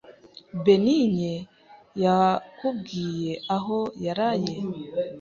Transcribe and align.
Benigne 0.63 1.33
yakubwiye 2.03 3.33
aho 3.55 3.79
yaraye? 4.05 4.53